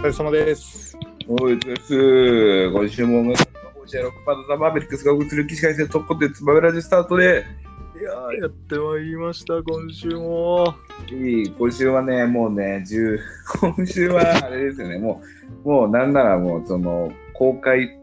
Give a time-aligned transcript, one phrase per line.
[0.00, 0.96] 疲れ様です。
[1.28, 2.70] おいです。
[2.70, 3.34] 今週も、今
[3.86, 7.44] 週はロックパートザ・マーベリックスが映る起死回生特攻でつばめラジスタートで、
[8.00, 10.74] いやー、やってまいりました、今週も。
[11.10, 13.18] いい今週はね、もうね、10
[13.60, 15.22] 今週はあれですよね、も
[15.66, 17.98] う、もうなんならもう、その、公開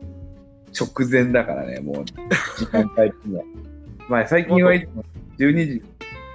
[0.80, 2.06] 直前だからね、もう、
[2.60, 3.44] 時間帯的には。
[4.08, 5.04] まあ、最近はいつも
[5.40, 5.84] 12時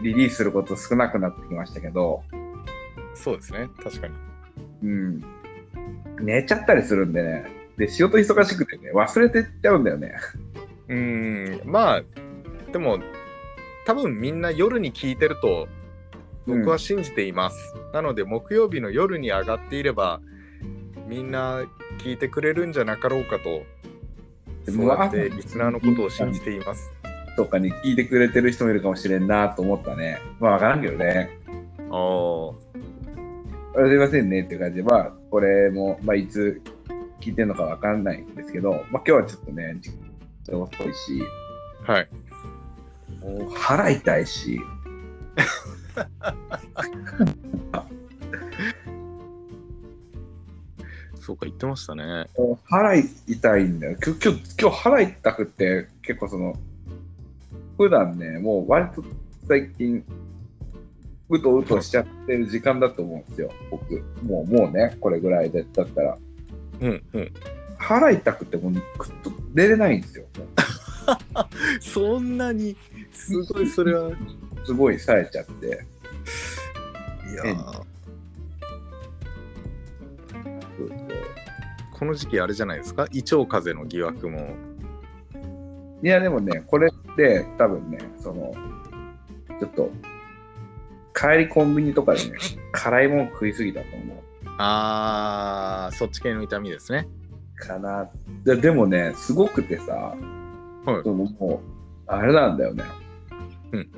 [0.02, 2.24] リリースすること少なくなってきましたけど、
[3.15, 4.15] そうですね、確かに。
[4.83, 5.41] うん。
[6.20, 7.45] 寝ちゃったりするんでね、
[7.77, 10.14] で、仕事忙しくてね、忘れてっちゃうんだよね。
[10.88, 12.02] うーん、まあ、
[12.72, 12.98] でも、
[13.86, 15.68] 多分みんな夜に聞いてると、
[16.46, 17.74] 僕は信じています。
[17.92, 20.20] なので、木曜日の夜に上がっていれば、
[21.08, 21.62] みんな
[21.98, 23.62] 聞いてくれるんじゃなかろうかと、
[24.70, 26.92] そうやってリスナーのことを信じています。
[27.36, 30.20] とかに聞いてくれてる人もいるかもしれんなと思ったね。
[30.39, 31.39] まあ、わからんけどね。
[31.91, 32.50] あ
[33.80, 36.61] あ、すいませんねって感じで、まあ、これも、まあ、いつ
[37.19, 39.91] 聞いてるのかわかんないんですけど、まあ、今日はちょっとね、時
[40.47, 41.22] 間遅いし、
[41.84, 42.08] はい。
[43.22, 44.61] もう腹痛いし、
[51.19, 52.27] そうか、言ってましたね。
[52.64, 53.96] 腹痛いんだよ。
[54.05, 56.58] 今日、今日今日腹痛くって、結構その、
[57.78, 59.02] 普段ね、もう割と
[59.48, 60.05] 最近、
[61.33, 64.02] うとうとしちゃってる時間だと思うんですよ、僕。
[64.22, 66.19] もう、もうね、これぐらいで、だったら。
[66.80, 67.33] うんうん。
[67.78, 70.24] 腹痛くてもうくっと出れないんですよ。
[71.80, 72.77] そんなに、
[73.12, 74.11] すごい、それは。
[74.64, 75.66] すごい冴えちゃって。
[77.33, 77.56] いや
[81.92, 83.06] この時期あれじゃないですか？
[83.12, 84.55] 胃腸風邪の疑惑も
[86.02, 88.52] いや、でもね、これって多分ね、その、
[89.61, 89.91] ちょっと、
[91.23, 92.33] 帰りコンビニとかでね、
[92.73, 94.17] 辛いもの食いすぎたと思う。
[94.58, 97.07] あーそっち系の痛みですね
[97.57, 98.11] かな。
[98.45, 101.70] ででもね、すごくてさ、はいそのもう、
[102.08, 102.85] あれなんだよね。
[103.70, 103.89] うん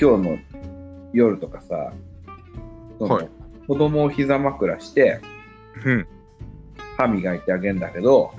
[0.00, 0.38] 今日の
[1.12, 1.92] 夜とかさ、
[2.98, 3.28] そのはい
[3.66, 5.20] 子供を膝枕して、
[5.84, 6.06] うん
[6.98, 8.32] 歯磨いてあげんだけど、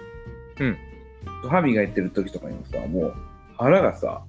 [0.59, 0.77] うん
[1.49, 3.13] 歯磨いてる時とかにもさ、もう
[3.57, 4.21] 腹がさ、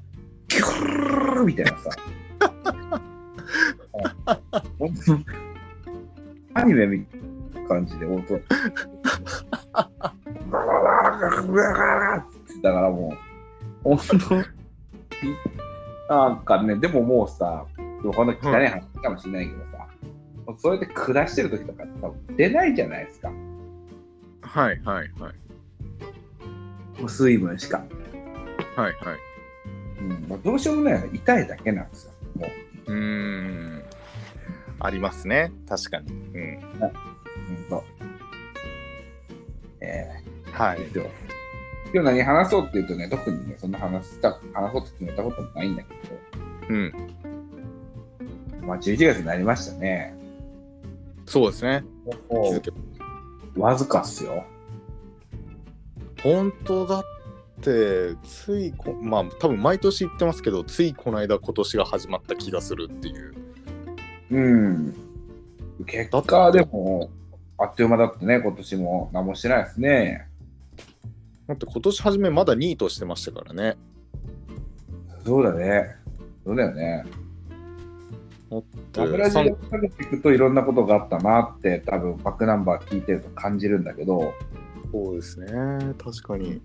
[0.49, 1.91] キューみたいなさ、
[6.55, 7.21] アニメみたい
[7.63, 8.35] な感じで音、
[12.63, 13.15] だからも
[13.85, 13.99] う、本
[16.09, 19.87] 当なんかね、でももうさ、この汚い話かもしれないけどさ、
[20.59, 23.31] それで下してる時とか多分出ないじゃないですか。
[24.43, 25.35] はいはいはい
[27.01, 27.85] もう水分しか。
[28.77, 28.95] はいはい
[30.01, 32.13] うんまあ、どうしようもない痛いだけなんですよ。
[32.37, 32.47] も
[32.87, 33.80] う、うん
[34.81, 35.53] ありますね。
[35.69, 36.11] 確かに。
[36.13, 36.61] うん。
[36.81, 36.93] ほん。
[37.69, 37.85] と。
[39.81, 40.09] え
[40.53, 40.79] はい。
[40.79, 41.07] ー、では。
[41.93, 45.89] 今日何話そうって言うとね、特にね、そんな話した話そうって決めたこともないんだけ
[46.69, 46.93] うん。
[48.61, 50.15] ど、まあ、11月になりましたね。
[51.27, 51.85] そうですね。
[53.57, 54.45] わずかっすよ。
[56.23, 57.03] 本当だっ
[57.63, 63.35] てついこまあ多分毎年言ってますけどついこの間今年が始まった気がするっていう
[64.31, 64.95] うん。
[65.87, 67.11] 結果、でも、
[67.59, 70.27] あっという間だってね、今年も何もしてないですね。
[71.47, 73.77] だって今年初めまだニートしてましたからね
[75.27, 75.97] そうだね。
[76.47, 77.05] そうだよね。
[78.93, 84.33] で油さん地をかけていくといろんなことがあったなって、多分バックナンバー聞いてると感じるんだけど、
[84.93, 85.47] そうですね
[86.03, 86.61] 確かに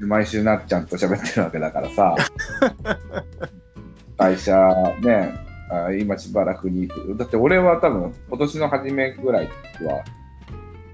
[0.00, 2.16] 毎週なっちゃんと喋ってるわけだからさ、
[4.18, 4.54] 会社
[5.00, 5.32] ね、
[5.72, 10.04] あ今しばらくに、だって俺は多分今年の初めぐらいは、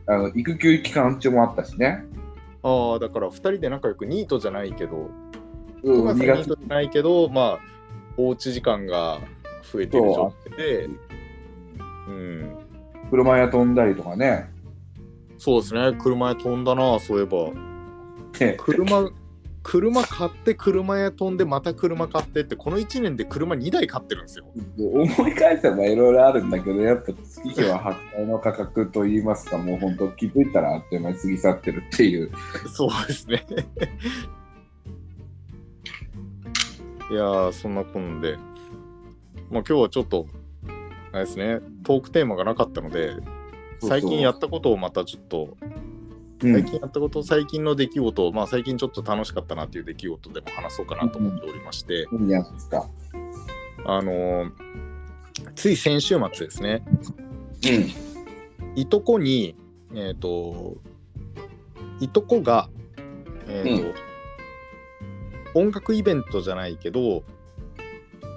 [0.07, 2.05] あの育休期間中もあったしね、
[2.63, 5.11] ああだから2人で仲良くニートじゃないけど
[5.83, 7.59] うん、富樫2月さんニートじゃないけどまあ
[8.17, 9.21] おうち時間が
[9.73, 10.89] 増えてる状態で
[12.09, 12.57] うん。
[13.11, 14.51] 車屋飛んだりとかね、
[15.39, 15.97] そうですね。
[15.99, 17.51] 車屋飛んだなそういえば。
[18.41, 18.57] ね。
[18.59, 19.09] 車
[19.69, 24.47] 車買って車屋飛んでまた車買ってってこの1年で車2台買ってるんですよ。
[24.79, 32.31] 思い返せばいろいろあるんだけど、やっぱ月日は発売の価格といいますか、もう本当気づいたらあっという間に過ぎ去ってるっていう。
[32.75, 33.45] そうですね。
[37.11, 38.39] いやーそんなこんで。
[39.51, 40.27] まあ今日はちょっと
[41.13, 43.17] あれですねトークテーマがなかったので
[43.81, 45.88] 最近やったことをまたちょっとうん
[46.41, 52.89] 最近やったこと、最近の出来事を、まあ最近ちょっと楽しかったなっていう出来事でも話そうかなと思っておりまして、何やつか。
[53.85, 54.51] あのー
[55.55, 56.83] つい先週末ですね、
[57.65, 58.81] うん。
[58.81, 59.57] いとこに
[59.95, 60.77] えっ、と
[62.01, 62.69] いとこが
[63.49, 67.25] えっ、と、音楽イベントじゃないけど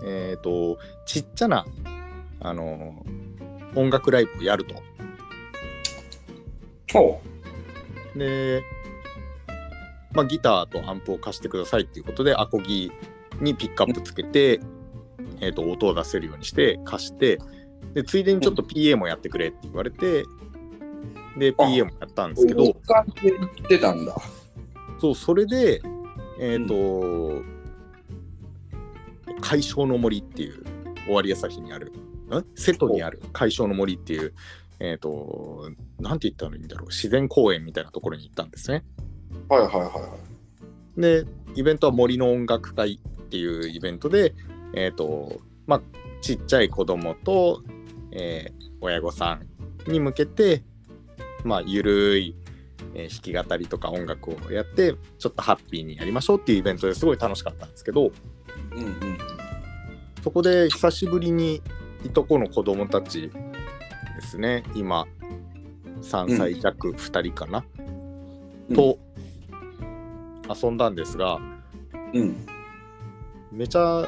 [0.06, 1.66] えっ、とちっちゃな
[2.40, 3.06] あの
[3.76, 4.76] 音楽ライブをやると。
[8.14, 8.64] ほで、
[10.14, 12.92] まあ、ギターとアンプを貸してくださいっていうことでアコギ
[13.40, 14.60] にピックアップつけて、
[15.40, 17.40] えー、と音を出せるようにして貸して
[17.94, 20.26] でついでにちょっと PA もやってくれって言われて
[21.38, 22.74] で PA もやったんですけど
[23.68, 24.16] てたんだ。
[25.00, 25.82] そうそれで
[26.42, 27.44] えっ、と、
[29.42, 30.64] 海晶の森っていう
[31.08, 31.92] 尾張旭にある
[32.32, 32.46] ん？
[32.56, 34.34] 瀬戸にある海晶の森っていう
[34.84, 35.70] えっ、と
[36.00, 38.84] なんて言ったらいいんだろう自然公園みたいなところに行ったんですね。
[39.48, 40.18] はいはいはいは
[40.98, 41.02] い。
[41.02, 44.34] でイベントは森の音楽会っていうイベントで
[44.74, 45.82] えっ、とまあ
[46.22, 47.62] ちっちゃい子供と、
[48.12, 50.64] えー親御さんに向けて
[51.44, 52.36] まあゆるい、
[52.96, 58.12] えー弾き語りとか音楽をやってちょっとハッピーにやりましょうっていうイベントですごい楽しかったんですけど
[58.72, 59.18] うんうん。
[60.24, 61.62] そこで久しぶりに
[62.04, 63.32] いとこの子供たち
[64.22, 64.64] ですね。
[64.76, 65.08] 今
[66.02, 67.66] 3歳弱2人かな、
[68.70, 68.76] うん。
[68.76, 68.98] と
[70.64, 71.40] 遊んだんですが、
[72.14, 72.46] うん。
[73.52, 74.08] めちゃ、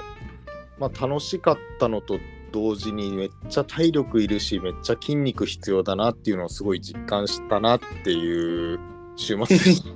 [0.80, 2.20] まあ、楽しかったのと
[2.52, 8.80] 同時にめっちゃ体力いるしめっちゃ筋肉必要だなっていうのをすごい実感したなっていう
[9.16, 9.58] 週末。
[9.58, 9.90] でした。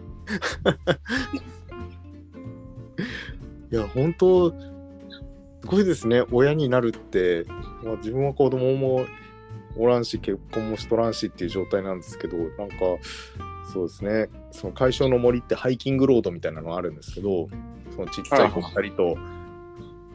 [3.69, 4.55] いや本当す
[5.65, 6.23] ごいですね。
[6.31, 7.45] 親になるって、
[7.83, 9.05] まあ、自分は子供も
[9.77, 12.75] おらんし結婚もしとらんしっていう状態なんですけどなんか
[13.71, 14.29] そうですね。
[14.51, 17.47] その海藻の森ってハイキングロードみたいなのがあるんですけど
[17.93, 19.17] そのちっちゃい子2人と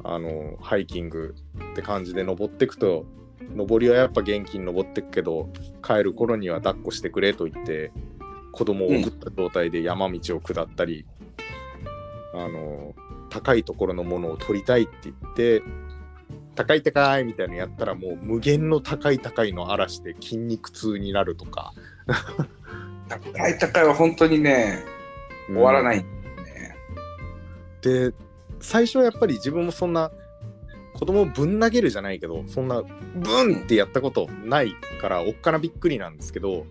[0.04, 1.34] あのハイキング
[1.72, 3.06] って感じで登ってくと
[3.54, 5.50] 登りはやっぱ元気に登ってくけど
[5.82, 7.92] 帰る頃には抱っこしてくれと言って
[8.52, 11.06] 子供を送った状態で山道を下ったり、
[12.34, 12.94] あの
[13.30, 15.62] 高いところのものを取りたいって言って
[16.54, 21.72] 高い高いみたいなのやったらもう無限の高い高いの嵐で筋肉痛になるとか。
[23.08, 24.84] 高い高いは本当にね、
[25.46, 26.76] 終わらないいんだよね。
[27.82, 28.14] で
[28.60, 30.10] 最初はやっぱり自分もそんな
[30.94, 36.66] 子供をぶん投げるじゃないけどそんなブンってやったことないからおっかなびっくりなんですけど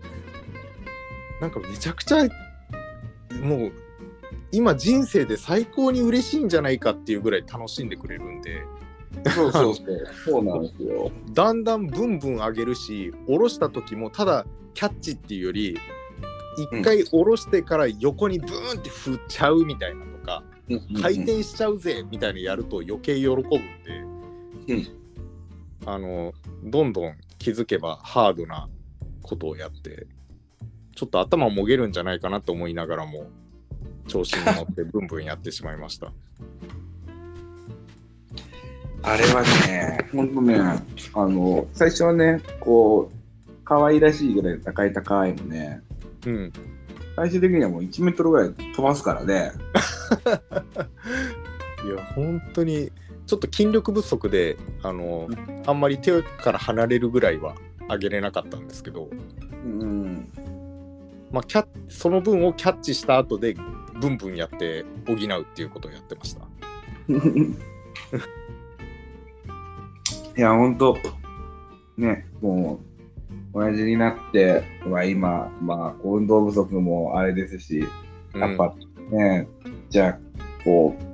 [1.40, 2.24] なんかめちゃくちゃ
[3.42, 3.72] もう
[4.52, 8.62] 今人生で最高に嬉しいんじゃないかっていうぐらい楽しんでくれるんで
[9.34, 10.06] そうそうそう。
[10.24, 11.10] そうなんですよ。
[11.32, 15.78] だんだんブンブン上げるし下ろした時もただキャッチっていうより
[16.56, 20.42] 一回下ろしてから横にブーンって振っちゃうみたいなとか
[21.00, 23.58] 回転しちゃうぜみたいなやると余計喜ぶんで、
[24.68, 25.02] うん
[25.84, 26.32] あの
[26.62, 28.68] どんどん気づけばハードな
[29.20, 30.06] ことをやって
[30.94, 33.26] ちょっと頭もげるんじゃないかなと思いながらも
[34.06, 36.12] 調子に乗ってブンブンやってしまいました。
[39.02, 40.80] あれはね、ほんとね、あ
[41.14, 43.16] の、最初はね、こう、
[43.64, 45.82] 可愛らしいぐらい高い高いのね、
[46.26, 46.52] うん、
[47.16, 49.52] 最終的にはもう1メートルぐらい飛ばすからね。
[51.84, 52.92] いや本当に
[53.26, 55.28] ちょっと筋力不足であの
[55.66, 57.56] あんまり手から離れるぐらいは
[57.88, 59.08] 上げれなかったんですけど、
[59.64, 60.28] うん。
[61.30, 63.56] まあ、キャッその分をキャッチした後で
[64.00, 65.18] ブンブンやって補うっ
[65.54, 66.42] ていうことをやってました。
[70.36, 70.96] いや、ほんと、
[71.98, 72.80] ね、も
[73.54, 77.84] う、親父になっては今、まあ、運動不足もあれですし、
[78.34, 78.74] やっぱ
[79.10, 79.46] ね、
[79.90, 80.18] じゃあ、
[80.64, 81.12] こう、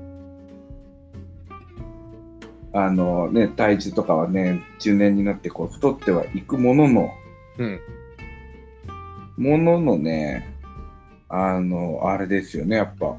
[2.73, 7.11] あのね、体重とかはね、中年になってこう太ってはいくものの、
[7.59, 7.81] うん、
[9.37, 10.55] もののね、
[11.29, 13.17] あの、あれですよね、やっぱ。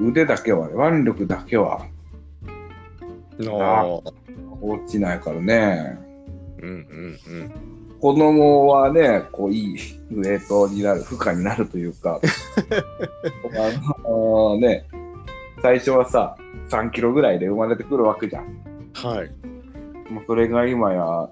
[0.00, 1.86] 腕だけは、腕力だけは。
[3.38, 4.02] の
[4.62, 5.98] 落ちないからね。
[6.60, 7.52] うんうんうん
[8.00, 9.78] 子供はね、こう、いい
[10.10, 12.18] ウエイトになる、負荷になるというか、
[13.54, 14.88] あのね、
[15.62, 16.36] 最初はさ、
[16.68, 18.58] 3キロぐらいで生まれてくるわけじゃん。
[18.92, 19.30] はい
[20.12, 21.30] もうそれが今や、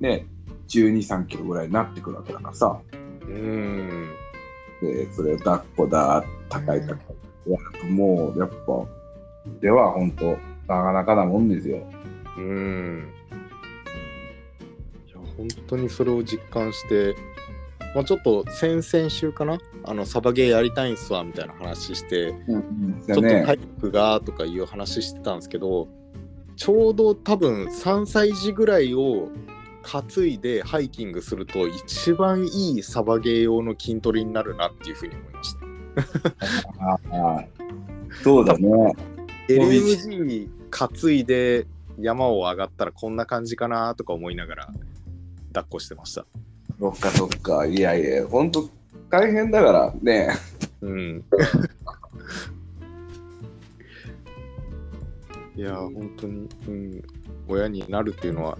[0.00, 0.26] ね、
[0.68, 2.78] 12、3キロぐらいになってくるわけだからさ、
[3.22, 4.08] うん
[4.82, 6.96] で、それを抱っこだ、高い高い。
[7.50, 8.84] やるともう、やっぱ、
[9.60, 10.30] では本当、
[10.66, 11.78] なかなかなもんですよ。
[12.38, 13.12] うん
[15.06, 17.16] いや本当にそれを実感して、
[17.94, 19.58] まあ、ちょっと先々週かな？
[19.84, 23.04] あのサバゲーやりたいんすわみたいな話してうん。
[23.06, 25.88] ちょっと体力がとかいう話してたんですけど、
[26.56, 29.30] ちょうど多分3歳児ぐらいを
[29.82, 35.60] 担いでハイキングすると一番いいサバゲー用の筋トレになるなっていうふうに思いました。
[38.22, 38.68] そうだね。
[39.48, 41.66] LMG 担いで
[41.98, 44.68] 山を上がったらこんな感じかなとか思いながら
[45.52, 46.26] 抱っこしてました。
[46.78, 47.66] そっかそっか。
[47.66, 48.68] いやいや、ほんと
[49.10, 50.30] 大変だからね。
[50.80, 51.24] うん。
[55.56, 57.02] いやー、本当に、うん、
[57.48, 58.56] 親になるっていうのは、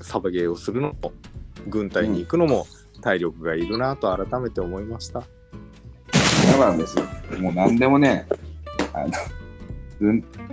[0.00, 1.12] サバゲーをするのも、
[1.66, 2.66] 軍隊に行くのも、
[3.00, 5.22] 体力がいるなと改めて思いました。
[5.22, 5.28] そ
[6.56, 7.04] うなんですよ。
[7.40, 8.26] もう何でもね、
[8.92, 9.12] あの、軍、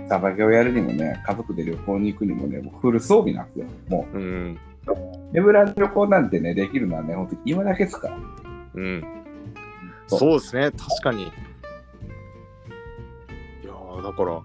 [0.08, 3.66] サバゲをやるにもね、家族で旅行に行くにもね、もうフル装備なんですよ。
[3.88, 8.18] もうん、う、ネブラ旅行なんてね、できるのはね、ほんと今だけですから。
[8.74, 9.04] うん。
[10.06, 11.22] そうですね、確かに。
[11.22, 11.26] い
[13.66, 14.42] やーだから、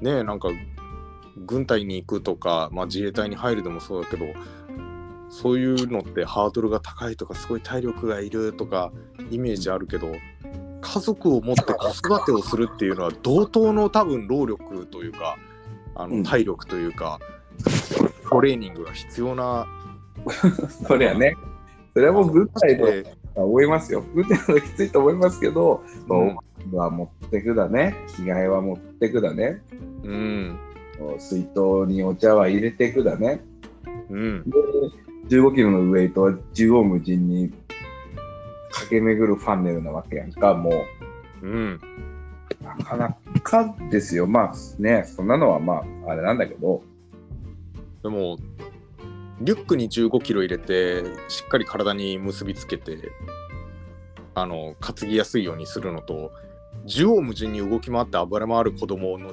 [0.00, 0.48] ねなんか、
[1.46, 4.26] 軍隊に行くとか、まあ、自衛隊に入るでもそうだけど、
[5.30, 8.92] そういうのってハードルが高いとか、すごい体力がいるとか、
[9.30, 10.12] イメージあるけど、
[10.80, 15.36] 家族を持って子育てをするっていうのは、同等の多分労力というか、
[15.94, 17.18] あうんの体力というか、
[18.30, 19.66] トレーニングが必要な。
[20.86, 21.34] それはね、
[21.94, 24.04] それはもう軍隊でで思いますよ。
[24.14, 26.36] 軍隊はきついと思いますけど、うん
[26.72, 29.62] まあは持ってくだね、着替えは持ってくだね、
[30.04, 30.58] うん、
[31.18, 33.40] 水筒にお茶は入れてくだね。
[34.10, 37.52] うん、で15キロのウエイトは縦横無尽に
[38.70, 40.84] 駆け巡るファンネルなわけやんか、も
[41.42, 41.80] うん。
[42.60, 42.64] う。
[42.64, 44.26] なかなかですよ。
[44.26, 46.82] まあね、そんなのはまあ、あれなんだけど、
[48.02, 48.38] でも
[49.40, 53.10] リュックに15キロ入れてしっかり体に結びつけて
[54.34, 56.32] あの担ぎやすいようにするのと
[56.86, 59.32] 縦横無尽に動き回って暴れ回る子供の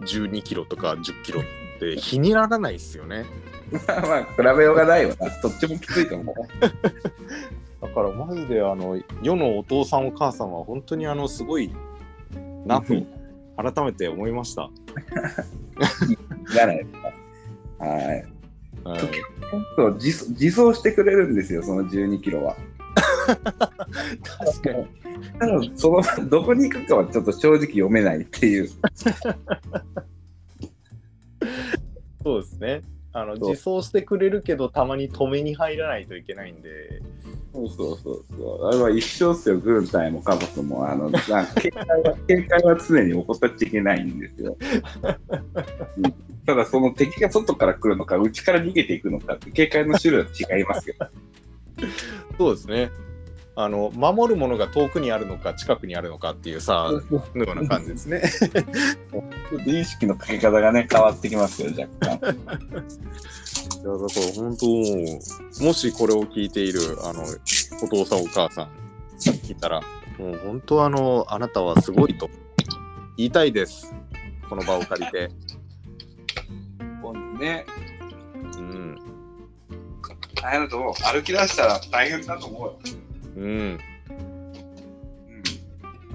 [0.00, 1.44] 12キロとか10キロっ
[1.78, 3.26] て比にならないですよね
[3.88, 5.28] まあまあ、比べようがないわな。
[5.42, 6.36] どっちもきついと思う。
[7.80, 11.70] だからマジであの世のお父さんお母さんは本当にあのすごい
[12.64, 12.94] なと
[13.56, 14.70] 改めて思いました、
[16.52, 17.86] じゃないですか。
[17.86, 18.06] はい。
[18.06, 18.26] はい
[19.76, 22.56] そう自走自走してくれるんですよ、その12キロは。
[23.26, 24.86] 確かに
[25.38, 28.68] ただ、その、どこに行くかはちょっと正直読めないっていう。
[32.22, 37.00] そうですねあの自走してくれるけどたまに止めに入らないといけないんで
[37.56, 38.68] そうそうそうそう。
[38.68, 40.86] あれは一生っすよ、軍隊も家族も。
[40.86, 44.56] あの、なんか警戒は、 警戒は常に怠っちゃいけないんですよ。
[45.96, 46.14] うん
[46.46, 50.94] ただ、その敵が外から来るのか、内から逃げていくのかって、警戒の種類は違いますよ。
[52.38, 52.88] そうですね。
[53.58, 56.90] あの守るものが遠くにあるのか近くにあるのかっていうさ
[57.34, 58.20] のような感じですね。
[58.20, 62.36] ちょっと意識のかけ方がね、変わってきますよ、若干。
[62.36, 62.38] い
[63.78, 65.20] やだから本当も
[65.60, 67.22] うもしこれを聞いているあの
[67.82, 69.80] お父さんお母さんいたら
[70.18, 72.28] もう本当あのあなたはすごいと
[73.16, 73.94] 言いたいです。
[74.50, 75.30] この場を借りて。
[77.38, 77.66] ね、
[78.56, 78.98] うん
[80.42, 80.94] 大変だと思う。
[80.94, 82.78] 歩き出したら大変だと思うよ。
[83.36, 83.78] うん。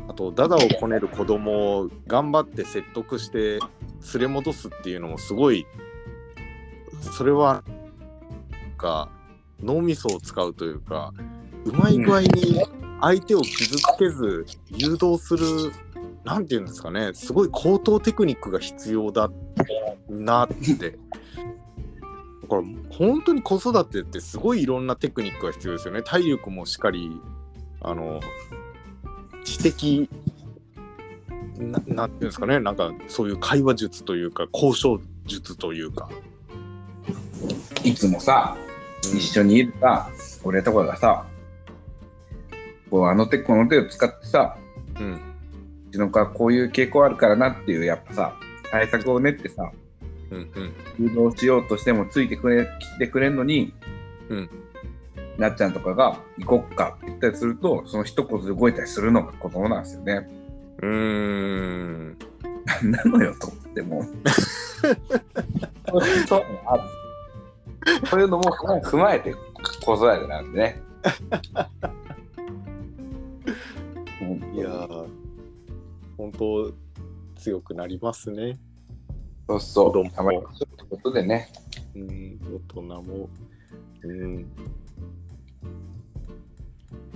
[0.08, 3.60] あとダダをこねる子供を頑張って説得して
[4.14, 5.66] 連れ戻すっていうのもすごい
[7.16, 7.64] それは
[8.78, 9.10] か
[9.62, 11.14] 脳みそを使うというか
[11.64, 12.62] うまい具合に
[13.00, 15.46] 相手を傷つけず誘導する、
[16.24, 19.30] なんていうんですかねすごい高等テクニックが必要だ
[20.10, 20.98] なって。
[22.52, 22.64] だから
[22.98, 26.02] 本当に子育てってすごいいろんなテクニックが必要ですよね。
[26.04, 27.10] 体力もしっかり
[27.80, 28.20] あの
[29.46, 30.10] 知的
[31.58, 32.60] ななんていうんですかね。
[32.60, 36.10] なんかそういう会話術というか交渉術というか、
[37.86, 38.58] いつもさ、
[39.02, 40.10] 一緒にいるさ、
[40.44, 41.26] 俺とかがさ、
[42.90, 44.58] こうあの手この手を使ってさ、
[45.00, 45.14] うん。
[45.14, 45.20] う
[45.94, 48.34] ちの子はこういう傾向あるからなっていう、やっぱさ、
[48.72, 49.72] 対策を練ってさ、
[50.32, 53.74] 誘導しようとしてもついてくれ、来てくれんのに、
[54.30, 54.50] うん
[55.38, 60.30] なっちゃんとかが行こっかって言ったりすると、その一言で動いたりするのが子供なんですよね。
[60.80, 62.18] うーん
[62.66, 64.06] なんなのよと思ってもう。
[68.06, 68.44] そういうのも
[68.84, 69.34] 踏まえて
[69.84, 70.82] 子育てなんでね。
[74.54, 75.08] いやー
[76.18, 76.72] 本当
[77.36, 78.60] 強くなりますね。
[79.52, 80.12] そうそ子供う。
[80.12, 81.50] たまにそういうことでね。
[81.96, 82.40] うん
[82.70, 83.30] 大人も。
[84.04, 84.46] うん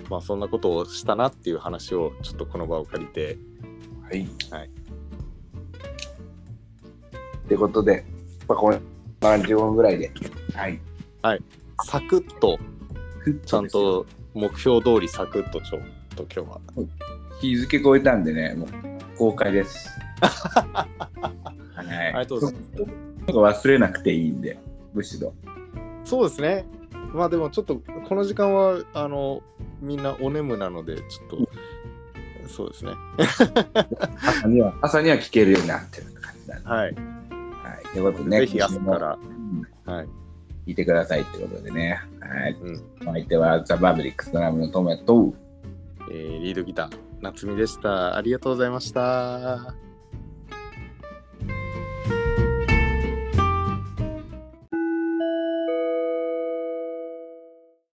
[0.09, 3.37] まあそんなことをしたなっていう話をちょっとこの場を借りて
[4.03, 4.27] はい。
[4.51, 4.69] はい。
[7.45, 8.05] ってことで、
[8.47, 8.79] まあ、これ
[9.21, 10.11] まあ15分ぐらいで。
[10.53, 10.79] はい。
[11.83, 12.59] サクッと、
[13.45, 15.81] ちゃんと目標通りサクッとちょっ
[16.15, 16.61] と今日は。
[17.41, 18.69] 日付超えたんでね、もう
[19.17, 19.89] 公開です。
[22.15, 22.25] はい。
[22.25, 24.57] ありがとうござい忘れなくていいんで、
[24.93, 25.33] むしろ。
[26.03, 26.65] そうですね。
[27.13, 29.41] まあでもちょっとこの時間はあの
[29.81, 31.49] みんなお眠なのでちょっと
[32.47, 32.91] そうですね。
[34.21, 36.69] 朝には、朝には聞けるようになってる感じなんで。
[36.69, 36.81] はい。
[36.83, 36.93] はい。
[37.93, 39.17] ということでね、ぜひ朝から。
[39.21, 40.07] うんはい。
[40.67, 41.99] 聞いてくださいってことでね。
[42.19, 42.57] はい。
[42.61, 45.33] うんお相手はザ・バブリックスドラムのトメと、
[46.11, 48.15] えーリードギター夏美でした。
[48.15, 49.84] ありがとうございました。